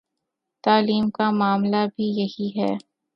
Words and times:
تعلیم 0.63 1.09
کا 1.09 1.29
معاملہ 1.31 1.85
بھی 1.95 2.05
یہی 2.19 2.49
ہے۔ 2.57 2.71